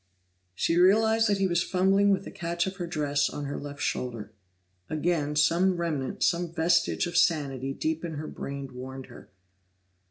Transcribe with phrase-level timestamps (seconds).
[0.55, 3.81] She realized that he was fumbling with the catch of her dress on her left
[3.81, 4.31] shoulder;
[4.89, 9.29] again some remnant, some vestige of sanity deep in her brain warned her.